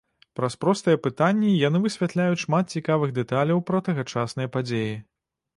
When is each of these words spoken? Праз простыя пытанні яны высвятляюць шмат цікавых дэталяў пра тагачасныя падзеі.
Праз 0.37 0.53
простыя 0.63 0.99
пытанні 1.07 1.51
яны 1.67 1.81
высвятляюць 1.83 2.41
шмат 2.45 2.65
цікавых 2.79 3.13
дэталяў 3.21 3.63
пра 3.71 3.85
тагачасныя 3.89 4.53
падзеі. 4.57 4.93